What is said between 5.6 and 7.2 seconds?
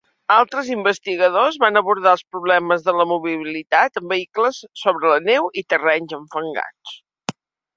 i terrenys enfangats.